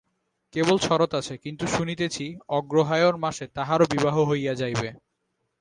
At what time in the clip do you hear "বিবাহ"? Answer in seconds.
3.85-4.15